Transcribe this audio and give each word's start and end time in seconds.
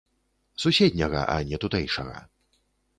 Суседняга, 0.63 1.21
а 1.37 1.47
не 1.53 1.57
тутэйшага. 1.67 2.29